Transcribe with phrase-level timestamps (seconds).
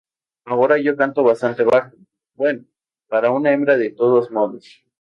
[0.47, 1.95] Ahora yo canto bastante bajo...
[2.33, 2.65] bueno,
[3.07, 4.83] para una hembra de todos modos.